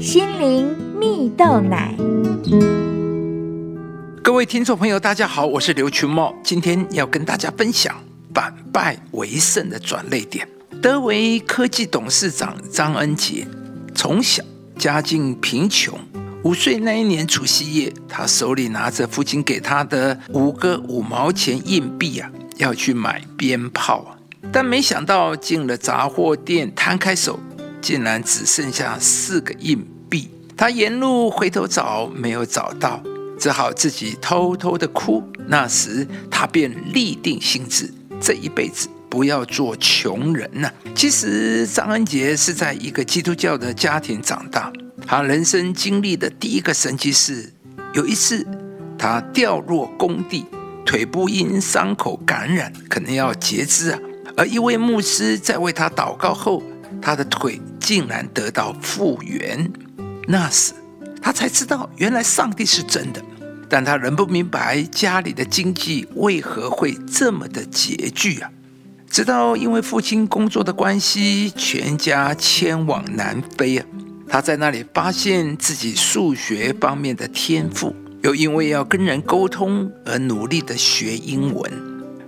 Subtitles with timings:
[0.00, 1.94] 心灵蜜豆奶。
[4.24, 7.94] 各位听众朋友，大家好，我是刘群茂，今天要跟大家分享
[8.32, 10.48] 反败为胜的转泪点。
[10.80, 13.46] 德维科技董事长张恩杰
[13.94, 14.42] 从小
[14.78, 15.98] 家境贫穷，
[16.44, 24.16] 五岁那一年除夕夜，他手里拿着父亲给他的五个五毛钱硬币啊，要去买鞭炮啊，
[24.50, 27.38] 但没想到进了杂货店，摊开手。
[27.80, 33.02] 竟然只剩下四个硬币，他沿路回头找，没有找到，
[33.38, 35.22] 只好自己偷偷的哭。
[35.46, 40.70] 那时他便立定心志，这一辈子不要做穷人呐。
[40.94, 44.70] 其实张恩杰是在一个基督教的家庭长大，
[45.06, 47.52] 他人生经历的第一个神奇是，
[47.94, 48.46] 有一次
[48.98, 50.44] 他掉落工地，
[50.84, 53.98] 腿部因伤口感染，可能要截肢啊，
[54.36, 56.62] 而一位牧师在为他祷告后。
[57.00, 59.70] 他的腿竟然得到复原，
[60.26, 60.72] 那时
[61.22, 63.22] 他才知道原来上帝是真的，
[63.68, 68.50] 但他仍不明白家里的经济为何会这么的拮据啊！
[69.08, 73.86] 直到因为父亲工作的关系，全家迁往南非啊，
[74.28, 81.72] 他在那里发现自己数学方面的天赋，又因为要跟人沟通而努力的学英文，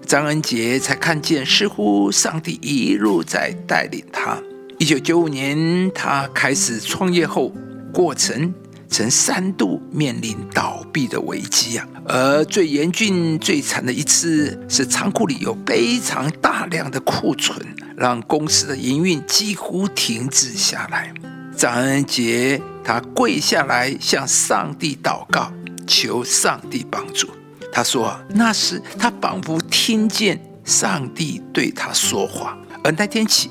[0.06, 4.36] 张恩杰才看见似乎上帝一路在带领他。
[4.82, 7.52] 一九九五年，他开始创业后，
[7.94, 8.52] 过程
[8.88, 11.86] 曾三度面临倒闭的危机啊。
[12.04, 17.64] 而最严峻、最惨的一次，是仓库里有非常大量的库存，
[17.96, 21.14] 让公司的营运几乎停止下来。
[21.56, 25.52] 张恩杰他跪下来向上帝祷告，
[25.86, 27.28] 求上帝帮助。
[27.72, 33.48] 他说：“那时他仿佛听见上帝对他说话。”而那天起。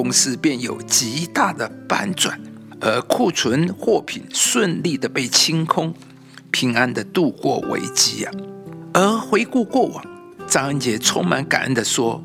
[0.00, 2.40] 公司便有极大的反转，
[2.80, 5.92] 而库存货品顺利的被清空，
[6.52, 8.32] 平安的度过危机啊！
[8.92, 10.04] 而回顾过往，
[10.46, 12.22] 张恩杰充满感恩的说：“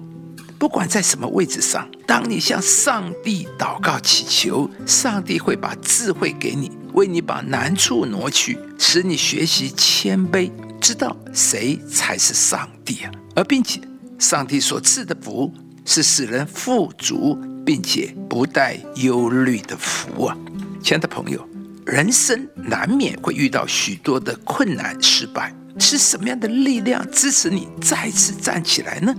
[0.59, 13.11] 不管在什么位置上，当你向上帝祷告祈求，上帝会把智慧给你，为你把难处挪去，使你学习谦卑，知道谁才是上帝啊！
[13.33, 13.81] 而并且，
[14.19, 15.51] 上帝所赐的福
[15.83, 20.37] 是使人富足。”并且不带忧虑的福啊，
[20.81, 21.47] 亲爱的朋友，
[21.85, 29.15] 人生难免会遇到许多的困难、失败，是什么样的力量支持你再次站起来呢？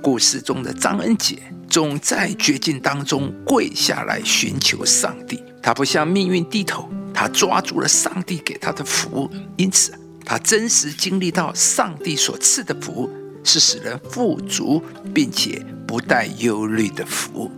[0.00, 1.36] 故事中的张恩杰
[1.68, 9.92] 总在绝境当中跪下来寻求上帝，他不向命运低头，他抓住了上帝给他的福，因此
[10.24, 13.10] 他真实经历到上帝所赐的福
[13.42, 14.82] 是使人富足，
[15.12, 17.50] 并且不带忧虑的福。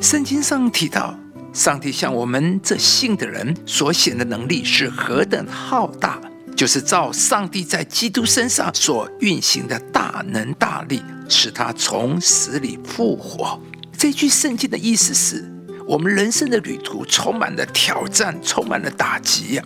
[0.00, 1.18] 圣经上提到，
[1.54, 6.20] 上帝向我们这信的人所显的能力是何等浩大，
[6.54, 13.58] 就是照上帝在基督身上所运行的大能大力，使他从死里复活。
[13.96, 15.50] 这句圣经的意思是，
[15.88, 19.64] 我们人生的旅途充满了挑战，充满了打击呀。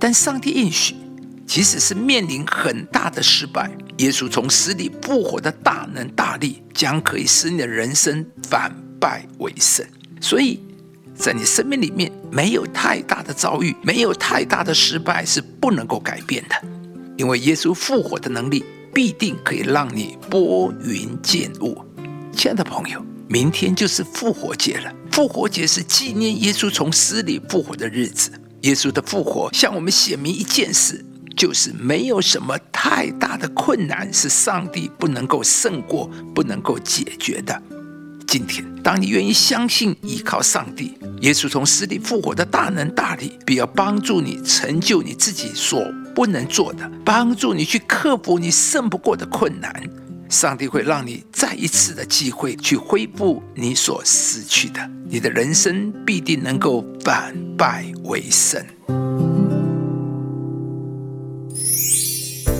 [0.00, 0.96] 但上帝应许，
[1.46, 8.74] 即使是面临很大的失败，耶稣从死里复活的大能大力，将可以使你的人生反。
[9.00, 9.86] 败为胜，
[10.20, 10.60] 所以
[11.14, 16.54] 在你生命里面没有太大的遭遇，没有太大的失败是不能够改变的，
[17.16, 18.64] 因为耶稣复活的能力
[18.94, 21.76] 必定可以让你拨云见雾。
[22.32, 28.30] 亲爱的朋友，明天就是复活节了，复活节是纪念耶稣从死里复活的日子。
[28.62, 31.04] 耶稣的复活向我们显明一件事，
[31.36, 37.62] 就是没有什么太大的困难是上帝不能够胜过、不能够解决的。
[38.30, 45.82] 今天，当你愿意相信、依靠上帝，耶稣从死里复活的大能大力，必要帮助你成就你自己所
[46.14, 49.72] 不能做的，帮助你去克服你胜不过的困难。
[50.28, 58.62] 上帝会让你再一次的机会去恢复你所失去的，你的人生必定能够反败为胜。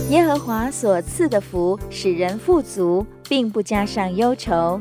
[0.09, 4.81] 耶和华所赐的福，使人富足，并不加上忧愁。